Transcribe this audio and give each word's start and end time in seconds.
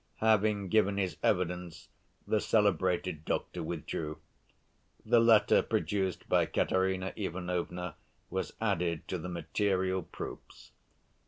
Having 0.21 0.69
given 0.69 0.97
his 0.97 1.15
evidence, 1.21 1.87
the 2.25 2.41
celebrated 2.41 3.23
doctor 3.23 3.61
withdrew. 3.61 4.17
The 5.05 5.19
letter 5.19 5.61
produced 5.61 6.27
by 6.27 6.47
Katerina 6.47 7.13
Ivanovna 7.15 7.97
was 8.31 8.51
added 8.59 9.07
to 9.09 9.19
the 9.19 9.29
material 9.29 10.01
proofs. 10.01 10.71